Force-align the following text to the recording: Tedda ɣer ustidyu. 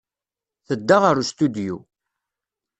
Tedda 0.67 0.97
ɣer 1.03 1.15
ustidyu. 1.21 1.77